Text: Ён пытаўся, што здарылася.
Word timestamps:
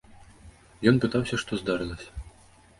Ён 0.93 0.97
пытаўся, 1.05 1.35
што 1.45 1.51
здарылася. 1.63 2.09